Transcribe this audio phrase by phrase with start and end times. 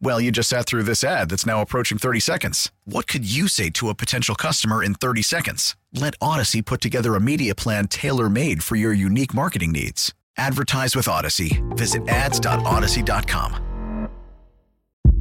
[0.00, 2.70] Well, you just sat through this ad that's now approaching 30 seconds.
[2.84, 5.76] What could you say to a potential customer in 30 seconds?
[5.92, 10.12] Let Odyssey put together a media plan tailor made for your unique marketing needs.
[10.36, 11.62] Advertise with Odyssey.
[11.70, 14.10] Visit ads.odyssey.com.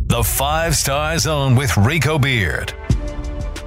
[0.08, 2.74] The Five Star Zone with Rico Beard.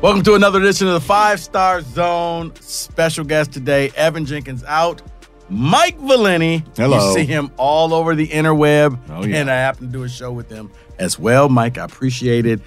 [0.03, 2.53] Welcome to another edition of the Five Star Zone.
[2.61, 5.01] Special guest today, Evan Jenkins out.
[5.49, 6.65] Mike Valenti.
[6.77, 7.09] Hello.
[7.09, 8.99] You see him all over the interweb.
[9.09, 9.37] Oh, yeah.
[9.37, 11.49] And I happen to do a show with him as well.
[11.49, 12.61] Mike, I appreciate it.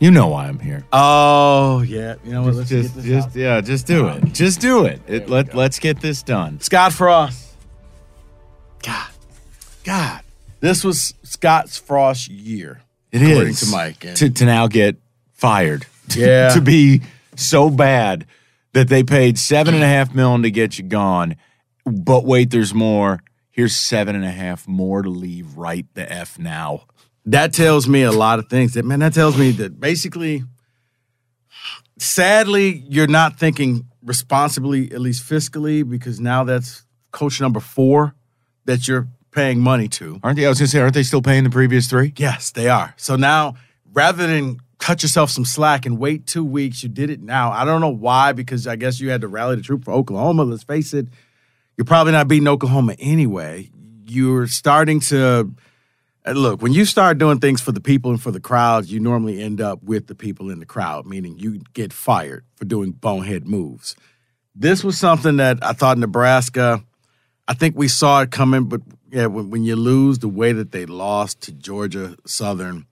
[0.00, 0.84] You know why I'm here.
[0.92, 2.14] Oh, yeah.
[2.24, 2.54] You know what?
[2.54, 3.36] Let's just, get this just out.
[3.36, 4.32] yeah, just do it.
[4.32, 5.00] Just do it.
[5.08, 6.60] it let let's get this done.
[6.60, 7.54] Scott Frost.
[8.84, 9.08] God.
[9.84, 10.20] God.
[10.60, 12.80] This was Scott Frost's year.
[13.10, 14.96] It is According to Mike, and- to to now get
[15.34, 15.86] fired.
[16.16, 16.54] Yeah.
[16.54, 17.02] to be
[17.36, 18.24] so bad
[18.72, 21.36] that they paid seven and a half million to get you gone.
[21.88, 23.20] But wait, there's more.
[23.50, 26.84] Here's seven and a half more to leave right the f now.
[27.26, 28.74] that tells me a lot of things.
[28.74, 30.44] That man, that tells me that basically,
[31.98, 38.14] sadly, you're not thinking responsibly, at least fiscally, because now that's coach number four
[38.64, 40.18] that you're paying money to.
[40.22, 40.46] Aren't they?
[40.46, 42.12] I was gonna say, aren't they still paying the previous three?
[42.16, 42.94] Yes, they are.
[42.96, 43.54] So now,
[43.92, 47.50] rather than cut yourself some slack and wait two weeks, you did it now.
[47.50, 50.44] I don't know why, because I guess you had to rally the troop for Oklahoma.
[50.44, 51.08] Let's face it,
[51.78, 53.70] you're probably not beating Oklahoma anyway.
[54.04, 55.54] You're starting to
[56.26, 58.92] uh, look when you start doing things for the people and for the crowds.
[58.92, 62.64] You normally end up with the people in the crowd, meaning you get fired for
[62.64, 63.94] doing bonehead moves.
[64.56, 66.82] This was something that I thought Nebraska.
[67.46, 70.72] I think we saw it coming, but yeah, when, when you lose the way that
[70.72, 72.86] they lost to Georgia Southern,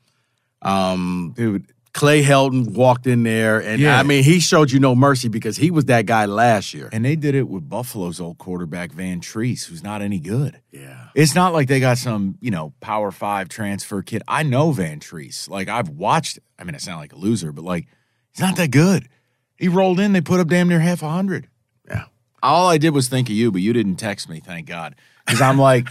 [0.63, 3.99] um, Dude, Clay Helton walked in there, and Yeah.
[3.99, 6.91] I mean, he showed you no mercy because he was that guy last year.
[6.93, 10.61] and they did it with Buffalo's old quarterback Vantrease, who's not any good.
[10.71, 14.23] Yeah, It's not like they got some, you know, power five transfer kid.
[14.29, 15.49] I know Vantrease.
[15.49, 16.39] Like I've watched.
[16.59, 17.87] I mean, I sound like a loser, but like
[18.33, 19.09] he's not that good.
[19.57, 20.13] He rolled in.
[20.13, 21.49] They put up damn near half a hundred.
[21.89, 22.05] yeah.
[22.43, 24.39] All I did was think of you, but you didn't text me.
[24.41, 24.95] Thank God,
[25.27, 25.89] because I'm like,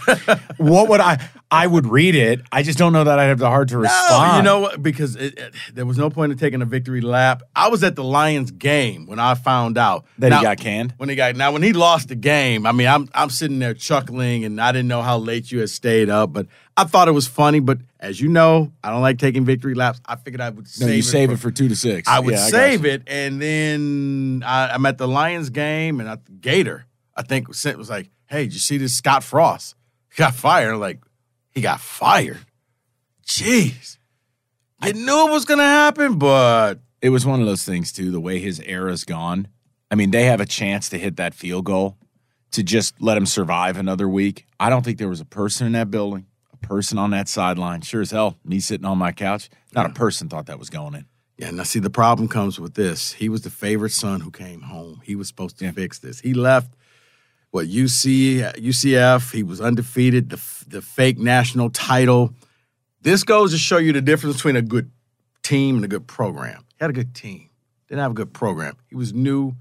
[0.56, 1.28] what would I?
[1.48, 2.40] I would read it.
[2.50, 4.36] I just don't know that I'd have the heart to No, respond.
[4.38, 4.82] you know what?
[4.82, 7.42] Because it, it- there was no point in taking a victory lap.
[7.54, 10.94] I was at the Lions game when I found out that Now- he got canned.
[10.96, 13.74] When he got now, when he lost the game, I mean, I'm I'm sitting there
[13.74, 17.12] chuckling, and I didn't know how late you had stayed up, but I thought it
[17.12, 17.60] was funny.
[17.60, 20.00] But as you know, I don't like taking victory laps.
[20.06, 22.08] I figured I would No, save you it save for- it for two to six.
[22.08, 22.90] I would Yeah, save you.
[22.92, 27.78] it, and then I, I'm at the Lions game, and I, Gator, I think, sent
[27.78, 29.74] was like, "Hey, did you see this Scott Frost?
[30.10, 31.00] He got fired." Like,
[31.52, 32.46] he got fired.
[33.26, 33.98] Jeez,
[34.80, 38.10] I knew it was gonna happen, but it was one of those things too.
[38.10, 39.48] The way his era's gone.
[39.90, 41.96] I mean, they have a chance to hit that field goal
[42.52, 44.46] to just let him survive another week.
[44.58, 47.80] I don't think there was a person in that building, a person on that sideline.
[47.82, 50.94] Sure as hell, me sitting on my couch, not a person thought that was going
[50.94, 51.06] in.
[51.36, 51.50] yeah.
[51.50, 53.12] Now, see, the problem comes with this.
[53.14, 55.00] He was the favorite son who came home.
[55.04, 56.20] He was supposed to fix this.
[56.20, 56.74] He left.
[57.56, 59.32] What UC UCF?
[59.32, 60.28] He was undefeated.
[60.28, 62.34] The the fake national title.
[63.00, 64.90] This goes to show you the difference between a good
[65.42, 66.66] team and a good program.
[66.68, 67.48] He had a good team.
[67.88, 68.76] Didn't have a good program.
[68.90, 69.54] He was new.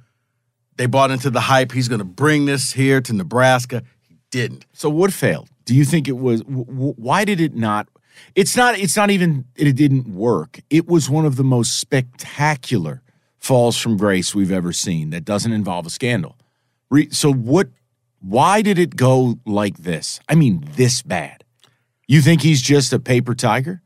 [0.75, 1.71] They bought into the hype.
[1.71, 3.81] He's going to bring this here to Nebraska.
[4.01, 4.65] He didn't.
[4.73, 5.47] So what failed?
[5.63, 6.41] Do you think it was?
[6.41, 7.87] W- why did it not?
[8.35, 8.77] It's not.
[8.77, 9.45] It's not even.
[9.55, 10.59] It didn't work.
[10.69, 13.03] It was one of the most spectacular
[13.37, 15.11] falls from grace we've ever seen.
[15.11, 16.35] That doesn't involve a scandal.
[16.89, 17.69] Re- so what?
[18.27, 20.19] Why did it go like this?
[20.27, 21.43] I mean, this bad.
[22.07, 23.83] You think he's just a paper tiger?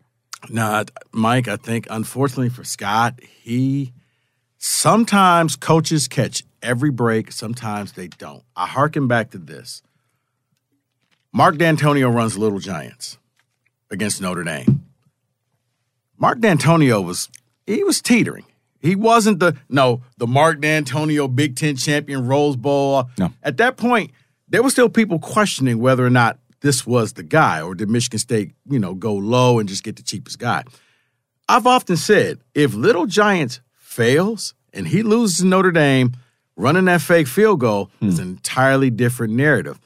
[0.50, 3.92] Nah, Mike, I think unfortunately for Scott, he
[4.58, 8.44] sometimes coaches catch every break, sometimes they don't.
[8.56, 9.82] I hearken back to this.
[11.34, 13.18] Mark Dantonio runs Little Giants
[13.92, 14.86] against Notre Dame.
[16.18, 17.28] Mark Dantonio was
[17.68, 18.46] he was teetering.
[18.80, 23.10] He wasn't the no the Mark Dantonio Big Ten champion Rose Bowl.
[23.18, 23.34] No.
[23.44, 24.12] At that point,
[24.50, 28.20] there were still people questioning whether or not this was the guy, or did Michigan
[28.20, 30.64] State, you know, go low and just get the cheapest guy.
[31.48, 36.14] I've often said if Little Giants fails and he loses to Notre Dame,
[36.56, 38.10] running that fake field goal hmm.
[38.10, 39.80] is an entirely different narrative.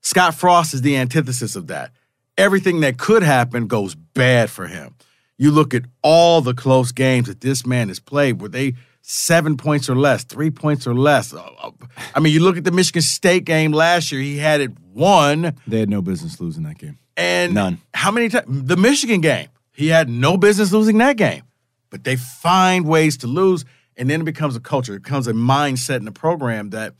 [0.00, 1.90] Scott Frost is the antithesis of that.
[2.38, 4.94] Everything that could happen goes bad for him.
[5.36, 9.56] You look at all the close games that this man has played, where they seven
[9.56, 11.32] points or less, three points or less.
[11.34, 11.70] Uh, uh,
[12.14, 15.54] I mean, you look at the Michigan State game last year; he had it won,
[15.66, 16.98] They had no business losing that game.
[17.16, 17.80] and None.
[17.94, 18.46] How many times?
[18.48, 21.42] The Michigan game, he had no business losing that game,
[21.90, 23.64] but they find ways to lose,
[23.96, 24.94] and then it becomes a culture.
[24.94, 26.94] It becomes a mindset in the program that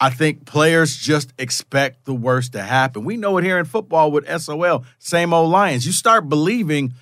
[0.00, 3.04] I think players just expect the worst to happen.
[3.04, 5.86] We know it here in football with SOL, same old Lions.
[5.86, 6.94] You start believing,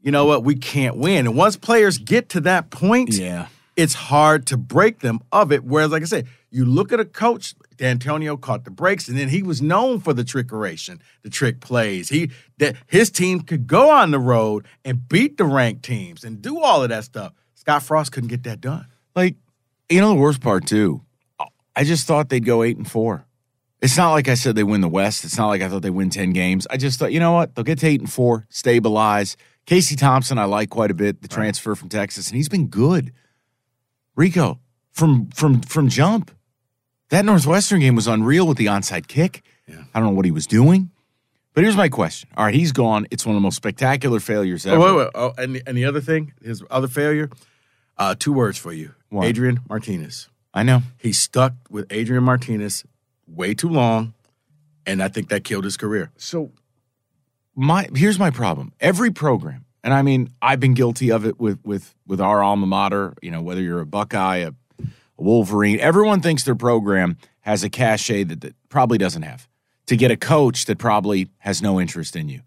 [0.00, 3.48] you know what, we can't win, and once players get to that point, Yeah.
[3.78, 5.62] It's hard to break them of it.
[5.62, 9.28] Whereas, like I said, you look at a coach, Dantonio caught the breaks, and then
[9.28, 12.08] he was known for the trickeration, the trick plays.
[12.08, 16.42] He that his team could go on the road and beat the ranked teams and
[16.42, 17.32] do all of that stuff.
[17.54, 18.88] Scott Frost couldn't get that done.
[19.14, 19.36] Like,
[19.88, 21.02] you know, the worst part too.
[21.76, 23.26] I just thought they'd go eight and four.
[23.80, 25.24] It's not like I said they win the West.
[25.24, 26.66] It's not like I thought they win ten games.
[26.68, 27.54] I just thought, you know what?
[27.54, 29.36] They'll get to eight and four, stabilize.
[29.66, 31.22] Casey Thompson, I like quite a bit.
[31.22, 33.12] The transfer from Texas, and he's been good.
[34.18, 34.58] Rico
[34.90, 36.30] from from from jump.
[37.10, 39.42] That Northwestern game was unreal with the onside kick.
[39.68, 40.90] I don't know what he was doing.
[41.54, 42.28] But here's my question.
[42.36, 43.06] All right, he's gone.
[43.10, 44.76] It's one of the most spectacular failures ever.
[44.82, 45.10] Oh, wait, wait.
[45.14, 47.30] Oh, and, the- and the other thing, his other failure,
[47.96, 49.24] uh, two words for you What?
[49.26, 50.28] Adrian Martinez.
[50.54, 50.82] I know.
[50.98, 52.84] He stuck with Adrian Martinez
[53.26, 54.14] way too long,
[54.86, 56.10] and I think that killed his career.
[56.16, 56.50] So
[57.54, 58.72] my here's my problem.
[58.80, 62.66] Every program, and I mean, I've been guilty of it with with with our alma
[62.66, 63.14] mater.
[63.22, 64.84] You know, whether you're a Buckeye, a, a
[65.16, 69.48] Wolverine, everyone thinks their program has a cachet that, that probably doesn't have.
[69.86, 72.42] To get a coach that probably has no interest in you.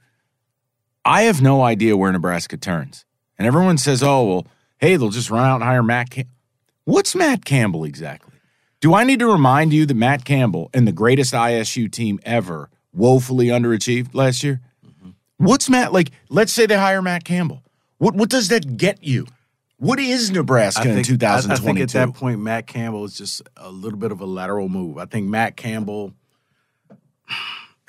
[1.03, 3.05] I have no idea where Nebraska turns,
[3.39, 4.47] and everyone says, "Oh, well,
[4.77, 6.29] hey, they'll just run out and hire Matt." Cam-.
[6.83, 8.35] What's Matt Campbell exactly?
[8.81, 12.69] Do I need to remind you that Matt Campbell and the greatest ISU team ever
[12.93, 14.61] woefully underachieved last year?
[15.41, 16.11] What's Matt like?
[16.29, 17.63] Let's say they hire Matt Campbell.
[17.97, 19.27] What what does that get you?
[19.77, 21.01] What is Nebraska in I-
[21.53, 24.69] I think at that point, Matt Campbell is just a little bit of a lateral
[24.69, 24.99] move.
[24.99, 26.13] I think Matt Campbell,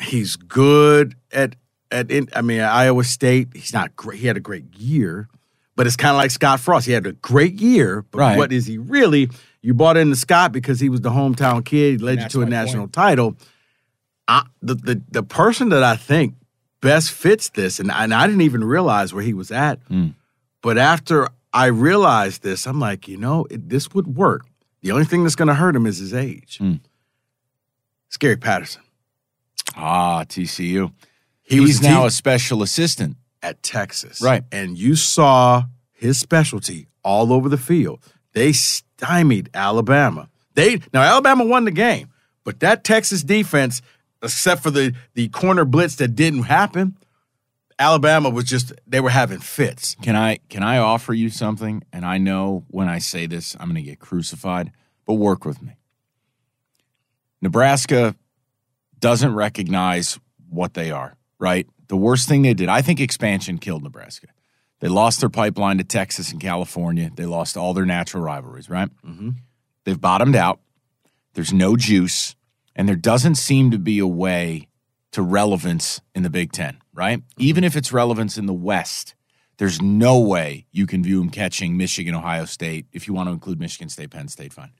[0.00, 1.56] he's good at
[1.90, 2.10] at.
[2.10, 4.20] In, I mean, at Iowa State, he's not great.
[4.20, 5.28] He had a great year,
[5.76, 6.86] but it's kind of like Scott Frost.
[6.86, 8.38] He had a great year, but Right.
[8.38, 9.28] what is he really?
[9.60, 12.00] You bought into Scott because he was the hometown kid.
[12.00, 12.92] He led you to a national point.
[12.94, 13.36] title.
[14.26, 16.34] I, the, the the person that I think
[16.82, 19.78] best fits this, and, and I didn't even realize where he was at.
[20.62, 24.44] But after I realized this, I'm like, you know, it, this would work.
[24.82, 26.58] The only thing that's going to hurt him is his age.
[26.58, 26.74] Hmm.
[28.18, 28.82] Gary Patterson.
[29.76, 30.92] ah, TCU.
[31.42, 33.16] He was He's the now a special assistant.
[33.42, 34.44] at Texas, Right.
[34.52, 37.98] And you saw his specialty all over the field.
[38.32, 40.28] They stymied Alabama.
[40.54, 42.10] They now Alabama won the game,
[42.44, 43.82] but that Texas defense,
[44.22, 46.96] except for the the corner blitz that didn't happen,
[47.78, 49.96] Alabama was just they were having fits.
[50.02, 51.82] Can I can I offer you something?
[51.92, 54.72] And I know when I say this, I'm going to get crucified,
[55.06, 55.76] but work with me.
[57.40, 58.14] Nebraska
[59.00, 61.66] doesn't recognize what they are, right?
[61.88, 64.28] The worst thing they did, I think expansion killed Nebraska.
[64.78, 67.10] They lost their pipeline to Texas and California.
[67.14, 68.88] They lost all their natural rivalries, right?
[69.04, 69.30] Mm-hmm.
[69.84, 70.60] They've bottomed out.
[71.34, 72.36] There's no juice,
[72.74, 74.68] and there doesn't seem to be a way
[75.12, 77.18] to relevance in the Big Ten, right?
[77.18, 77.42] Mm-hmm.
[77.42, 79.14] Even if it's relevance in the West,
[79.58, 82.86] there's no way you can view him catching Michigan, Ohio State.
[82.92, 84.72] If you want to include Michigan State, Penn State, fine.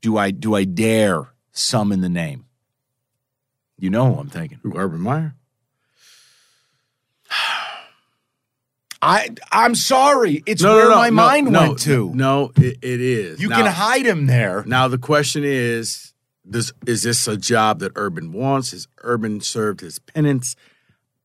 [0.00, 2.44] Do I do I dare summon the name?
[3.78, 4.58] You know who I'm thinking.
[4.62, 5.34] Who, Urban Meyer.
[9.00, 10.42] I I'm sorry.
[10.46, 12.12] It's No, where no, no, my mind went to.
[12.14, 13.40] No, it, it is.
[13.40, 14.64] You Now- can hide him there.
[14.66, 16.07] Now the question is:
[16.50, 18.70] Does is this a job that Urban wants?
[18.72, 20.56] Has Urban served his penance?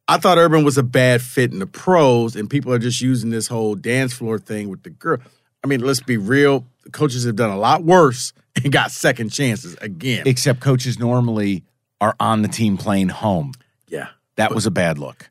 [0.08, 3.30] I thought Urban was a bad fit in the pros, and people are just using
[3.30, 5.20] this whole dance floor thing with the girl.
[5.64, 6.66] I mean, let's be real.
[6.92, 10.24] Coaches have done a lot worse and got second chances again.
[10.26, 11.64] Except coaches normally
[12.02, 13.54] are on the team playing home.
[13.88, 15.30] yeah, That was a bad look.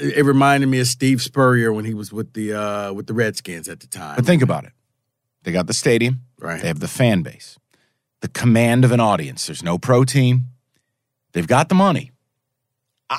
[0.00, 3.68] it reminded me of Steve Spurrier when he was with the uh, with the Redskins
[3.68, 4.16] at the time.
[4.16, 4.72] But think about it.
[5.44, 6.22] They got the stadium.
[6.40, 6.60] Right.
[6.60, 7.56] They have the fan base,
[8.20, 9.46] the command of an audience.
[9.46, 10.46] There's no pro team.
[11.32, 12.12] They've got the money.
[13.10, 13.18] I,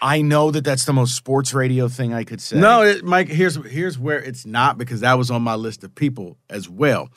[0.00, 2.58] I know that that's the most sports radio thing I could say.
[2.58, 3.28] No, it, Mike.
[3.28, 7.08] Here's here's where it's not because that was on my list of people as well.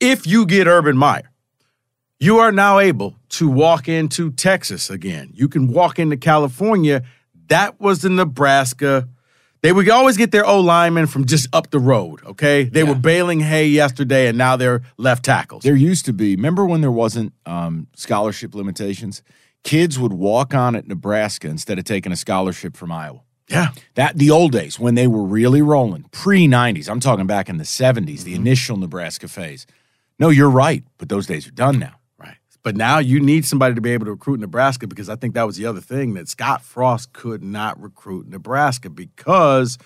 [0.00, 1.30] If you get Urban Meyer,
[2.18, 5.30] you are now able to walk into Texas again.
[5.34, 7.02] You can walk into California.
[7.48, 9.08] That was the Nebraska.
[9.66, 12.20] They would always get their O linemen from just up the road.
[12.24, 12.90] Okay, they Yeah.
[12.90, 15.64] were baling hay yesterday, and now they're left tackles.
[15.64, 16.36] There used to be.
[16.36, 19.22] Remember when there wasn't um, scholarship limitations?
[19.64, 23.22] Kids would walk on at Nebraska instead of taking a scholarship from Iowa.
[23.50, 26.88] yeah, That the old days when they were really rolling, pre '90s.
[26.88, 29.66] I'm talking back in the '70s, the initial Nebraska phase.
[30.20, 31.94] No, you're right, but those days are done now.
[32.66, 35.46] But now you need somebody to be able to recruit Nebraska because I think that
[35.46, 39.78] was the other thing that Scott Frost could not recruit Nebraska because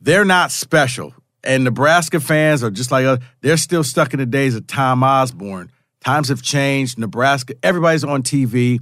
[0.00, 1.14] they're not special.
[1.44, 5.04] And Nebraska fans are just like us, they're still stuck in the days of Tom
[5.04, 5.70] Osborne.
[6.04, 6.98] Times have changed.
[6.98, 8.80] Nebraska, everybody's on TV.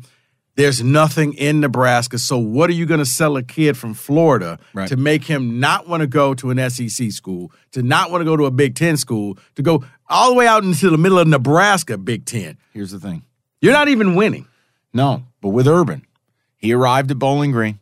[0.56, 2.18] There's nothing in Nebraska.
[2.18, 4.88] So, what are you going to sell a kid from Florida Right.
[4.88, 8.24] to make him not want to go to an SEC school, to not want to
[8.24, 9.84] go to a Big Ten school, to go
[10.14, 12.56] all the way out into the middle of Nebraska, Big Ten?
[12.72, 13.24] Here's the thing.
[13.60, 14.46] You're not even winning.
[14.92, 16.06] No, but with Urban,
[16.56, 17.80] he arrived at Bowling Green.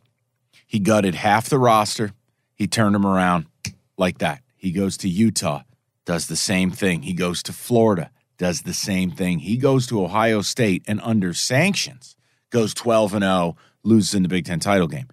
[0.65, 2.11] He gutted half the roster.
[2.55, 3.45] He turned them around
[3.97, 4.41] like that.
[4.57, 5.61] He goes to Utah,
[6.05, 7.03] does the same thing.
[7.03, 9.39] He goes to Florida, does the same thing.
[9.39, 12.15] He goes to Ohio State and under sanctions
[12.53, 15.07] goes 12 and 0, loses in the Big 10 title game.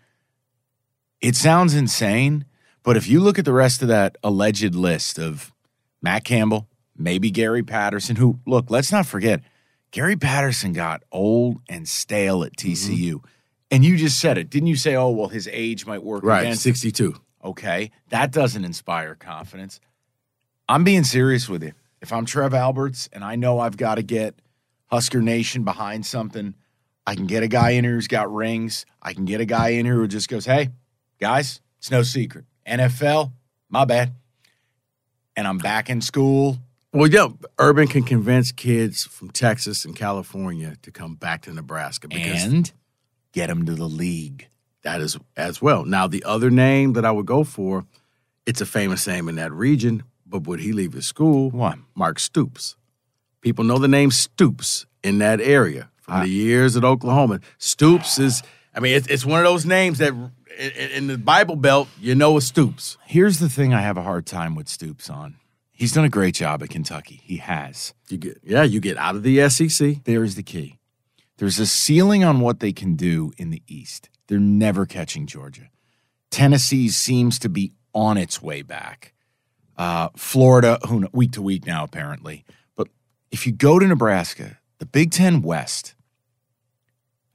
[1.20, 2.44] It sounds insane,
[2.82, 5.52] but if you look at the rest of that alleged list of
[6.00, 6.68] Matt Campbell,
[7.00, 9.40] maybe Gary Patterson, who, look, let's not forget,
[9.90, 12.72] Gary Patterson got old and stale at mm-hmm.
[12.72, 13.24] TCU.
[13.70, 14.50] And you just said it.
[14.50, 17.14] Didn't you say, oh, well, his age might work Right, against 62.
[17.44, 17.90] Okay.
[18.10, 19.80] That doesn't inspire confidence.
[20.68, 21.72] I'm being serious with you.
[22.00, 24.34] If I'm Trev Alberts and I know I've got to get
[24.86, 26.54] Husker Nation behind something,
[27.06, 28.86] I can get a guy in here who's got rings.
[29.02, 30.70] I can get a guy in here who just goes, hey,
[31.20, 32.44] guys, it's no secret.
[32.66, 33.32] NFL,
[33.68, 34.14] my bad.
[35.36, 36.58] And I'm back in school.
[36.92, 37.28] Well, yeah,
[37.58, 42.72] Urban can convince kids from Texas and California to come back to Nebraska because and
[43.32, 44.48] get them to the league.
[44.82, 45.84] that is as well.
[45.84, 47.84] Now, the other name that I would go for,
[48.44, 51.50] it's a famous name in that region, but would he leave his school?
[51.50, 51.78] What?
[51.94, 52.74] Mark Stoops.
[53.40, 57.38] People know the name Stoops in that area from the years at Oklahoma.
[57.58, 58.42] Stoops is,
[58.74, 60.12] I mean, it's, it's one of those names that
[60.58, 62.98] in, in the Bible Belt, you know it's Stoops.
[63.06, 65.36] Here's the thing I have a hard time with Stoops on.
[65.80, 67.22] He's done a great job at Kentucky.
[67.24, 67.94] He has.
[68.10, 70.04] You get, yeah, you get out of the SEC.
[70.04, 70.78] There's the key.
[71.38, 74.10] There's a ceiling on what they can do in the East.
[74.28, 75.70] They're never catching Georgia.
[76.30, 79.14] Tennessee seems to be on its way back.
[79.74, 82.44] Uh, Florida, who week to week now apparently.
[82.76, 82.88] But
[83.30, 85.94] if you go to Nebraska, the Big Ten West.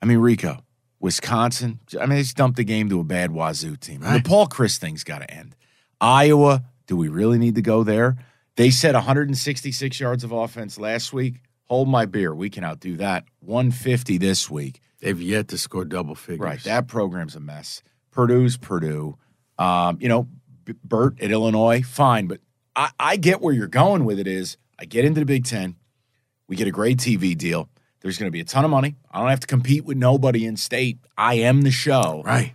[0.03, 0.63] I mean Rico,
[0.99, 1.79] Wisconsin.
[1.99, 4.01] I mean they just dumped the game to a bad Wazzu team.
[4.01, 4.21] Right.
[4.21, 5.55] The Paul Chryst thing's got to end.
[5.99, 6.65] Iowa.
[6.85, 8.17] Do we really need to go there?
[8.55, 11.41] They said 166 yards of offense last week.
[11.65, 12.33] Hold my beer.
[12.33, 13.25] We can outdo that.
[13.41, 14.81] 150 this week.
[15.01, 16.39] They've yet to score double figures.
[16.39, 16.63] Right.
[16.63, 17.83] That program's a mess.
[18.11, 19.17] Purdue's Purdue.
[19.57, 20.27] Um, you know,
[20.63, 22.27] B- Bert at Illinois, fine.
[22.27, 22.39] But
[22.75, 25.75] I, I get where you're going with it is I get into the Big Ten.
[26.47, 27.69] We get a great TV deal.
[28.01, 28.95] There's going to be a ton of money.
[29.09, 30.99] I don't have to compete with nobody in state.
[31.17, 32.21] I am the show.
[32.23, 32.53] Right.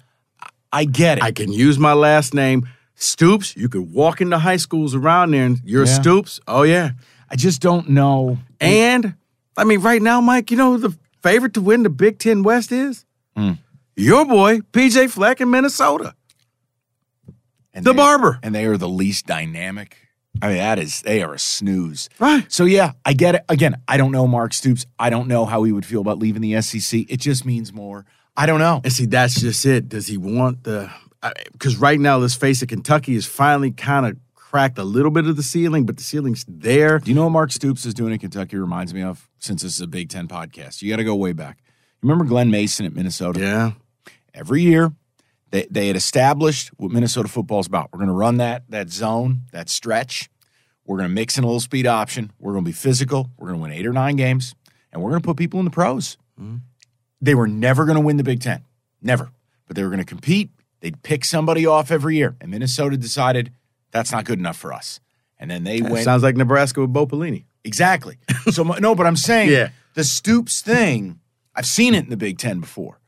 [0.73, 1.25] I get it.
[1.25, 2.69] I can use my last name,
[3.02, 3.57] Stoops.
[3.57, 5.95] You could walk into high schools around there and you're Yeah.
[6.00, 6.38] Stoops.
[6.47, 6.90] Oh, yeah.
[7.30, 8.38] I just don't know.
[8.61, 9.14] And,
[9.57, 12.42] I mean, right now, Mike, you know who the favorite to win the Big Ten
[12.42, 13.04] West is?
[13.37, 13.52] Hmm.
[13.97, 16.14] Your boy, PJ Fleck in Minnesota.
[17.73, 18.38] And The they- barber.
[18.42, 19.97] And they are the least dynamic.
[20.42, 22.09] I mean, that is, they are a snooze.
[22.19, 22.50] Right.
[22.52, 23.45] So yeah, I get it.
[23.49, 24.87] Again, I don't know Mark Stoops.
[24.99, 27.04] I don't know how he would feel about leaving the SEC.
[27.09, 28.07] It just means more.
[28.37, 28.80] I don't know.
[28.85, 29.88] And see, that's just it.
[29.88, 30.90] Does he want the.
[31.52, 35.26] Because right now, let's face it, Kentucky has finally kind of cracked a little bit
[35.26, 36.98] of the ceiling, but the ceiling's there.
[36.98, 38.56] Do you know what Mark Stoops is doing in Kentucky?
[38.56, 40.82] Reminds me of since this is a Big Ten podcast.
[40.82, 41.58] You got to go way back.
[42.02, 43.40] Remember Glen Mason at Minnesota?
[43.40, 43.72] Yeah.
[44.34, 44.92] Every year,
[45.50, 47.90] they they had established what Minnesota football's about.
[47.92, 50.30] We're going to run that that zone, that stretch.
[50.86, 52.32] We're going to mix in a little speed option.
[52.38, 53.30] We're going to be physical.
[53.36, 54.54] We're going to win eight or nine games,
[54.92, 56.16] and we're going to put people in the pros.
[56.40, 56.56] Mm-hmm.
[57.20, 58.64] They were never going to win the Big Ten,
[59.02, 59.30] never.
[59.66, 60.50] But they were going to compete.
[60.80, 63.52] They'd pick somebody off every year, and Minnesota decided
[63.90, 65.00] that's not good enough for us.
[65.38, 67.44] And then they went Sounds like Nebraska with Bo Pelini.
[67.64, 68.16] Exactly.
[68.50, 69.68] So no, but I'm saying Yeah.
[69.94, 71.20] the Stoops thing.
[71.54, 73.00] I've seen it in the Big Ten before.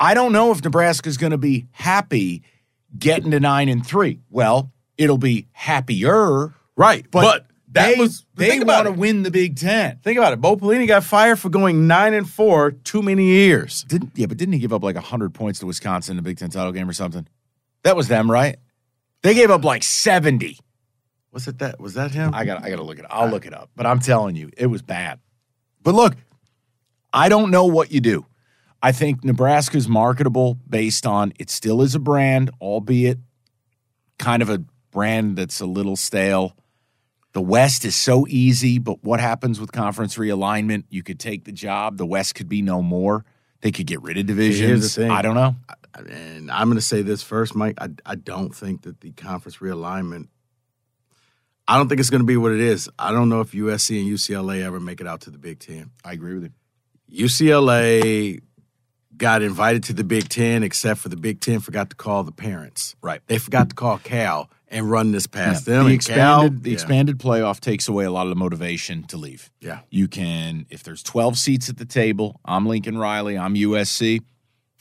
[0.00, 2.42] I don't know if Nebraska's going to be happy
[2.98, 4.20] getting to nine and three.
[4.30, 7.06] Well, it'll be happier, Right.
[7.10, 9.98] but But, That they, was they want to win the Big Ten.
[10.02, 10.40] Think about it.
[10.40, 13.84] Bo Pelini got fired for going nine and four too many years.
[13.84, 16.38] Didn't yeah, but didn't he give up like hundred points to Wisconsin in the Big
[16.38, 17.26] Ten title game or something?
[17.82, 18.56] That was them, right?
[19.22, 20.58] They gave up like seventy.
[21.32, 21.80] Was it that?
[21.80, 22.34] Was that him?
[22.34, 23.06] I got I got to look it.
[23.06, 23.10] up.
[23.14, 23.70] I'll look it up.
[23.74, 25.18] But I'm telling you, it was bad.
[25.82, 26.14] But look,
[27.12, 28.26] I don't know what you do.
[28.82, 33.18] I think Nebraska's marketable based on it still is a brand, albeit
[34.18, 36.56] kind of a brand that's a little stale.
[37.32, 40.84] The West is so easy, but what happens with conference realignment?
[40.90, 41.96] You could take the job.
[41.96, 43.24] The West could be no more.
[43.62, 44.94] They could get rid of divisions.
[44.94, 45.10] thing.
[45.10, 45.54] I don't know.
[45.96, 47.76] and I'm going to say this first, Mike.
[47.80, 50.28] I, I don't think that the conference realignment.
[51.66, 52.90] I don't think it's going to be what it is.
[52.98, 55.90] I don't know if USC and UCLA ever make it out to the Big Ten.
[56.04, 56.52] I agree with
[57.08, 57.24] you.
[57.26, 58.40] UCLA
[59.16, 62.32] got invited to the Big Ten, except for the Big Ten forgot to call the
[62.32, 62.96] parents.
[63.00, 63.20] Right.
[63.26, 65.74] They forgot to call Cal and run this past Yeah.
[65.74, 65.84] them.
[65.84, 66.74] The Cal- expanded the yeah.
[66.74, 69.50] expanded playoff takes away a lot of the motivation to leave.
[69.60, 69.80] Yeah.
[69.90, 74.22] You can if there's 12 seats at the table, I'm Lincoln Riley, I'm USC,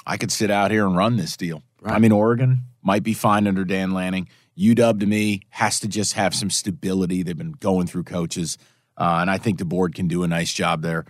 [0.08, 1.62] I could sit out here and run this deal.
[1.82, 1.94] Right.
[1.94, 4.28] I'm in Oregon, might be fine under Dan Lanning.
[4.58, 7.24] UW to me has to just have some stability.
[7.24, 8.58] They've been going through coaches,
[8.98, 11.06] uh, and I think the board can do a nice job there.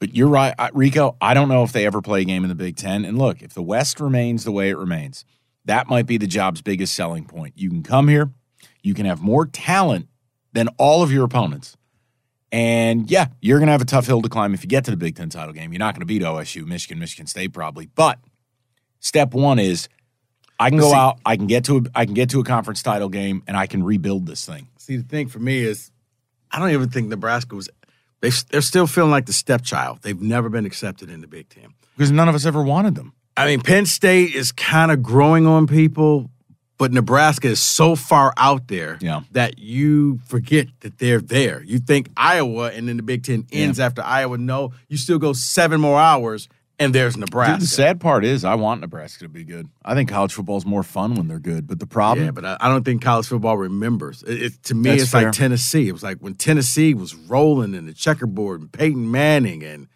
[0.00, 1.16] But you're right, Rico.
[1.20, 3.04] I don't know if they ever play a game in the Big Ten.
[3.04, 5.24] And look, if the West remains the way it remains,
[5.64, 7.54] that might be the job's biggest selling point.
[7.56, 8.30] You can come here,
[8.82, 10.08] you can have more talent
[10.52, 11.76] than all of your opponents.
[12.50, 14.90] And yeah, you're going to have a tough hill to climb if you get to
[14.90, 15.72] the Big Ten title game.
[15.72, 17.86] You're not going to beat OSU, Michigan, Michigan State probably.
[17.86, 18.18] But
[19.00, 19.88] step one is
[20.60, 22.44] I can go See- out, I can get to a, I can get to a
[22.44, 24.68] conference title game, and I can rebuild this thing.
[24.78, 25.90] See, the thing for me is,
[26.50, 27.70] I don't even think Nebraska was.
[28.20, 30.02] They, they're still feeling like the stepchild.
[30.02, 31.74] They've never been accepted in the Big Ten.
[31.96, 33.14] Because none of us ever wanted them.
[33.36, 36.30] I mean, Penn State is kind of growing on people,
[36.78, 39.22] but Nebraska is so far out there Yeah.
[39.32, 41.62] that you forget that they're there.
[41.64, 44.36] You think Iowa and then the Big Ten ends after Iowa.
[44.38, 46.48] No, you still go seven more hours
[46.78, 47.54] and there's Nebraska.
[47.54, 49.68] Dude, the sad part is I want Nebraska to be good.
[49.84, 51.66] I think college football is more fun when they're good.
[51.68, 54.22] But the problem, Yeah, but I, I don't think college football remembers.
[54.24, 55.22] It, it- to me, That's it's fair.
[55.24, 55.88] like Tennessee.
[55.88, 59.86] It was like when Tennessee was rolling in the checkerboard and Peyton Manning and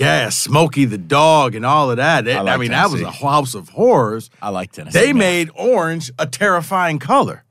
[0.00, 2.26] yeah, Smokey the dog and all of that.
[2.26, 4.30] It- I I, like mean, that was a house of horrors.
[4.42, 4.98] I like Tennessee.
[4.98, 5.18] They man.
[5.18, 7.44] made orange a terrifying color,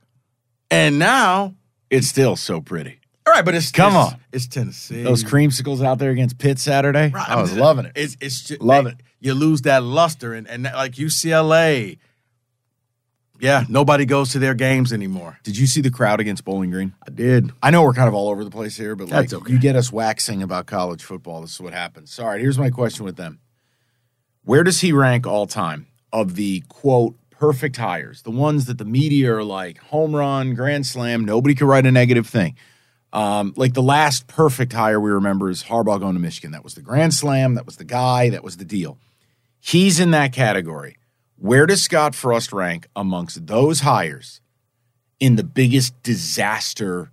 [0.72, 1.54] and now,
[1.90, 3.00] it's still so pretty.
[3.28, 4.20] all right, but it's Come it's- on.
[4.34, 5.04] it's Tennessee.
[5.04, 7.92] Those creamsicles out there against Pitt Saturday, Right, I was mean, loving it.
[7.96, 9.02] It's it's just, Love man, it.
[9.22, 11.98] You lose that luster, and and like UCLA,
[13.40, 15.40] yeah, nobody goes to their games anymore.
[15.44, 16.94] Did you see the crowd against Bowling Green?
[17.08, 17.52] I did.
[17.64, 19.52] I know we're kind of all over the place here, but like okay.
[19.52, 21.42] you get us waxing about college football.
[21.42, 22.18] This is what happens.
[22.20, 23.40] All right, here's my question with them.
[24.44, 28.24] Where does he rank all time of the quote perfect hires?
[28.24, 31.92] The ones that the media are like home run, grand slam, nobody could write a
[31.92, 32.56] negative thing.
[33.12, 36.52] Um, like the last perfect hire we remember is Harbaugh going to Michigan.
[36.52, 38.98] That was the grand slam, that was the guy, that was the deal.
[39.60, 40.98] He's in that category.
[41.40, 44.42] Where does Scott Frost rank amongst those hires
[45.20, 47.12] in the biggest disaster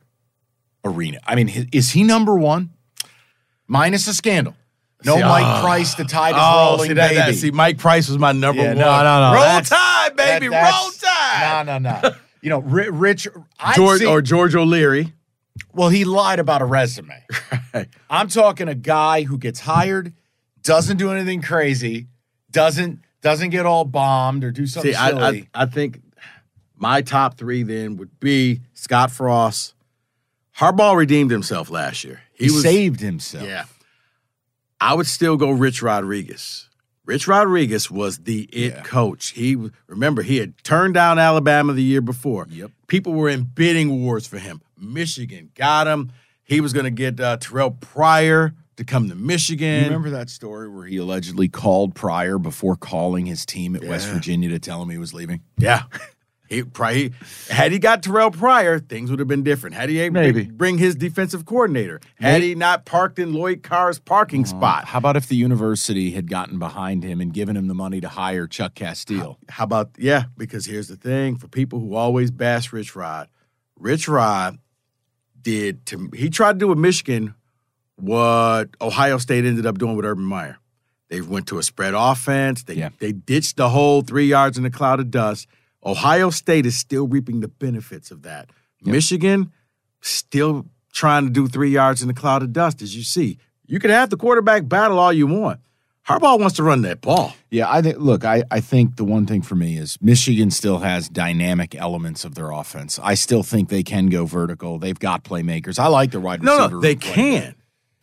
[0.85, 1.19] arena?
[1.25, 2.71] I mean, is he number one?
[3.69, 4.55] Minus a scandal.
[5.05, 5.63] No See, Mike ah.
[5.63, 7.21] Price, the tide is Oh, rolling, see that, baby.
[7.21, 8.79] that- See, Mike Price was my number Yeah, one.
[8.79, 9.35] no, no, no.
[9.35, 10.49] Roll Tide, baby.
[10.49, 11.67] That- Roll Tide.
[11.67, 12.15] No, no, no.
[12.43, 13.27] You know, Rich,
[13.75, 15.13] George see- or George O'Leary.
[15.73, 17.25] well, he lied about a resume.
[18.11, 20.13] I'm talking a guy who gets hired,
[20.63, 22.07] doesn't do anything crazy,
[22.53, 25.11] doesn't doesn't get all bombed or do something See, I.
[25.11, 26.01] I I think
[26.77, 29.75] my top three then would be Scott Frost.
[30.59, 32.21] Harbaugh redeemed himself last year.
[32.35, 33.45] he was saved himself.
[33.47, 33.65] Yeah.
[34.81, 36.69] I would still go Rich Rodriguez.
[37.05, 38.83] Rich Rodriguez was the it Yeah.
[38.83, 39.31] coach.
[39.31, 42.47] He remember he had turned down Alabama the year before.
[42.51, 42.71] Yep.
[42.87, 44.61] People were in bidding wars for him.
[44.79, 46.11] Michigan got him.
[46.45, 49.79] He was going to get uh, Terrell Pryor to come to Michigan.
[49.81, 54.09] You remember that story where he allegedly called Pryor before calling his team at West
[54.09, 55.43] Virginia to tell him he was leaving?
[55.59, 55.85] Yeah.
[56.49, 57.11] He, Pryor,
[57.51, 59.75] had he got Terrell Pryor, things would have been different.
[59.75, 60.45] Had he able Maybe.
[60.45, 65.17] bring his defensive coordinator, had he not parked in Lloyd Carr's parking spot, How about
[65.17, 68.75] if the university had gotten behind him and given him the money to hire Chuck
[68.75, 69.39] Casteel?
[69.49, 70.27] How about yeah?
[70.37, 73.29] Because here's the thing: for people who always bash Rich Rod,
[73.77, 74.59] Rich Rod
[75.41, 77.35] did to he tried to do with Michigan
[77.97, 80.59] what Ohio State ended up doing with Urban Meyer.
[81.09, 82.65] They went to a spread offense.
[82.65, 82.91] They Yeah.
[82.99, 85.47] they ditched the whole three yards in a cloud of dust.
[85.85, 88.51] Ohio State is still reaping the benefits of that.
[88.85, 89.53] Michigan
[90.01, 93.39] still trying to do three yards in a cloud of dust, as you see.
[93.67, 95.61] You can have the quarterback battle all you want.
[96.09, 97.35] Harbaugh wants to run that ball.
[97.51, 97.99] Yeah, I think.
[97.99, 102.25] Look, I, I think the one thing for me is Michigan still has dynamic elements
[102.25, 103.01] of their offense.
[103.03, 104.79] I still think they can go vertical.
[104.79, 105.81] They've got playmakers.
[105.81, 106.75] I like their wide No, receiver.
[106.77, 107.56] no, they can,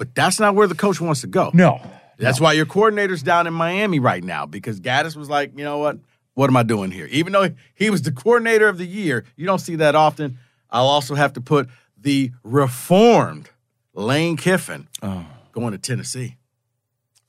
[0.04, 1.50] but that's not where the coach wants to go.
[1.54, 1.80] No,
[2.18, 5.78] That's why your coordinator's down in Miami right now because Gattis was like, you know
[5.78, 5.98] what?
[6.34, 7.08] What am I doing here?
[7.10, 10.40] Even though he was the coordinator of the year, you don't see that often.
[10.70, 13.50] I'll also have to put the reformed
[13.94, 15.26] Lane Kiffin oh.
[15.54, 16.36] going to Tennessee.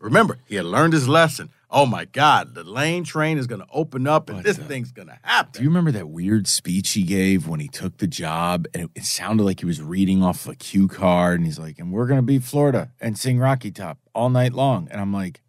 [0.01, 1.51] Remember, he had learned his lesson.
[1.77, 4.65] Oh my God, the Lane train is going to open up and What this the-
[4.65, 5.51] thing's going to happen.
[5.55, 8.67] Do you remember that weird speech he gave when he took the job?
[8.73, 11.41] And it, it sounded like he was reading off a cue card.
[11.41, 14.53] And he's like, and we're going to beat Florida and sing Rocky Top all night
[14.53, 14.87] long.
[14.93, 15.43] And I'm like,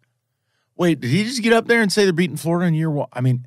[0.76, 3.06] wait, did he just get up there and say they're beating Florida in year one?
[3.12, 3.46] I mean,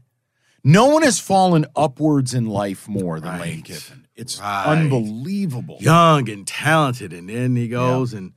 [0.63, 4.07] no one has fallen upwards in life more than Lane Kiffin.
[4.15, 4.65] It's Right.
[4.67, 5.77] unbelievable.
[5.81, 8.33] Young and talented, and then he goes and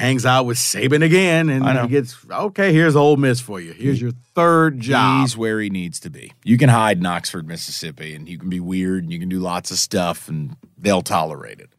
[0.00, 1.82] hangs out with Saban again, and I know.
[1.82, 2.72] he gets okay.
[2.72, 3.72] Here's Ole Miss for you.
[3.72, 5.20] Here's your third job.
[5.20, 6.32] He's where he needs to be.
[6.42, 9.38] You can hide in Oxford, Mississippi, and you can be weird and you can do
[9.38, 11.70] lots of stuff, and they'll tolerate it.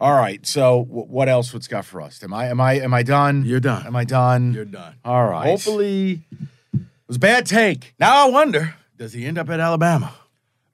[0.00, 0.44] All right.
[0.46, 1.52] So, what else?
[1.52, 2.22] What's got for us?
[2.22, 2.48] Am I?
[2.48, 2.74] Am I?
[2.74, 3.44] Am I done?
[3.44, 3.86] You're done.
[3.86, 4.52] Am I done?
[4.52, 4.94] You're done.
[5.04, 5.46] All right.
[5.46, 6.22] Hopefully,
[6.72, 7.94] it was a bad take.
[7.98, 10.14] now I wonder does he end up at Alabama?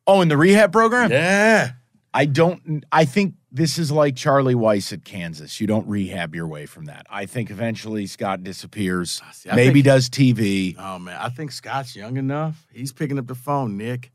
[0.07, 1.11] Oh, in the rehab program?
[1.11, 1.73] Yeah.
[2.13, 2.85] I don't.
[2.93, 5.61] I think this is like Charlie Weis at Kansas.
[5.61, 7.07] You don't rehab your way from that.
[7.09, 9.23] I think eventually Scott disappears.
[9.33, 10.75] see, maybe think- does TV.
[10.77, 12.67] Oh man, I think Scott's young enough.
[12.73, 14.11] He's picking up the phone, Nick.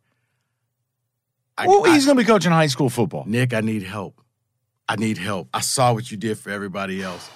[1.58, 3.24] I, well, I- he's going to be coaching high school football.
[3.26, 4.22] Nick, I need help.
[4.90, 5.48] I need help.
[5.54, 7.30] I saw what you did for everybody else.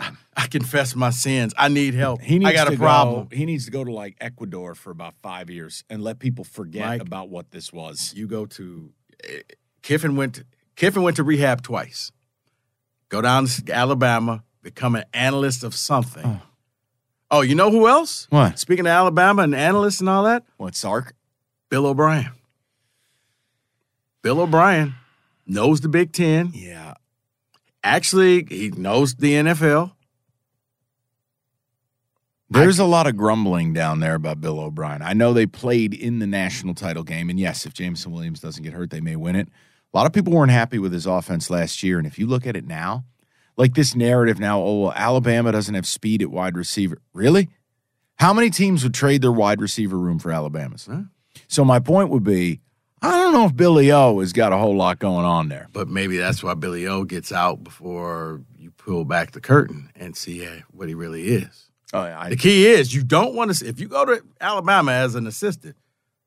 [0.00, 1.54] I, I confess my sins.
[1.58, 2.20] I need help.
[2.20, 3.26] He needs I got to a problem.
[3.28, 6.44] Go, he needs to go to like Ecuador for about five years and let people
[6.44, 7.00] forget Mike.
[7.02, 8.12] about what this was.
[8.14, 8.92] You go to
[9.24, 9.40] eh,
[9.82, 10.44] Kiffin went to,
[10.78, 12.12] Kiffin went to rehab twice.
[13.08, 16.24] Go down to Alabama, become an analyst of something.
[16.24, 16.40] Oh.
[17.32, 18.28] oh, you know who else?
[18.30, 18.60] What?
[18.60, 21.14] Speaking of Alabama and analysts and all that, What Sark?
[21.68, 22.30] Bill O'Brien.
[24.22, 24.94] Bill O'Brien
[25.48, 26.52] knows the Big Ten.
[26.54, 26.94] Yeah.
[27.82, 29.90] Actually, he knows the NFL.
[32.50, 35.02] There's a lot of grumbling down there about Bill O'Brien.
[35.02, 38.62] I know they played in the national title game, and yes, if Jameson Williams doesn't
[38.62, 39.48] get hurt, they may win it.
[39.92, 42.46] A lot of people weren't happy with his offense last year, and if you look
[42.46, 43.04] at it now,
[43.56, 46.98] like this narrative now, oh, well, Alabama doesn't have speed at wide receiver.
[47.12, 47.48] Really?
[48.16, 50.86] How many teams would trade their wide receiver room for Alabama's?
[50.90, 51.02] Huh?
[51.46, 52.60] So my point would be,
[53.00, 55.68] I don't know if Billy O has got a whole lot going on there.
[55.72, 60.16] But maybe that's why Billy O gets out before you pull back the curtain and
[60.16, 61.70] see what he really is.
[61.92, 63.66] Oh, I, The key is you don't want to.
[63.66, 65.76] If you go to Alabama as an assistant,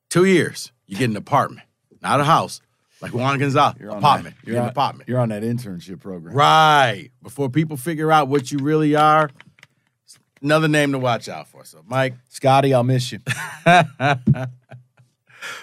[0.10, 1.67] two years you get an apartment,
[2.02, 2.62] not a house,
[3.02, 3.76] like Juan Gonzalez.
[3.80, 4.36] You're apartment.
[4.42, 5.10] that- You're in on- apartment.
[5.10, 6.34] You're on that internship program.
[6.36, 7.10] Right.
[7.24, 9.30] Before people figure out what you really are,
[10.42, 11.66] another name to watch out for.
[11.66, 13.20] So, Mike, Scotty, I'll miss you.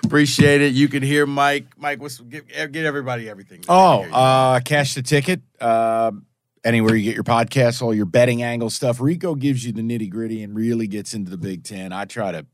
[0.05, 0.73] appreciate it.
[0.75, 1.67] You can hear Mike.
[1.77, 3.65] Mike, what's get, get everybody everything.
[3.69, 5.41] Oh, uh, cash the ticket.
[5.61, 6.13] Uh,
[6.65, 9.01] anywhere you get your podcasts, all your betting angle stuff.
[9.01, 11.93] Rico gives you the nitty gritty and really gets into the Big Ten.
[11.93, 12.47] I try to,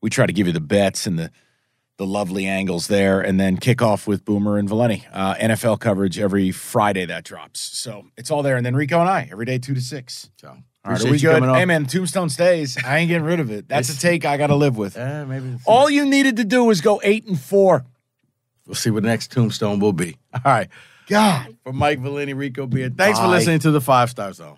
[0.00, 1.30] we try to give you the bets and the
[1.98, 5.04] the lovely angles there, and then kick off with Boomer and Valenti.
[5.12, 7.60] Uh, NFL coverage every Friday that drops.
[7.60, 10.30] So it's all there, and then Rico and I every day two to six.
[10.40, 11.34] so, All right, are we good?
[11.34, 11.56] coming on.
[11.56, 12.76] Hey man, Tombstone stays.
[12.84, 13.68] I ain't getting rid of it.
[13.68, 14.96] That's a take I got to live with.
[14.96, 17.84] Eh, maybe All you needed to do was go eight and four.
[18.66, 20.16] we'll see what the next tombstone will be.
[20.34, 20.68] All right.
[21.08, 21.56] God.
[21.64, 22.96] For Mike Valenti, Rico Beard.
[22.96, 24.56] Thanks for listening to the Five Star Zone.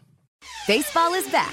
[0.67, 1.53] Baseball is back,